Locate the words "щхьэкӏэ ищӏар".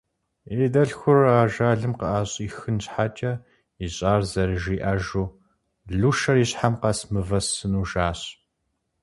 2.83-4.21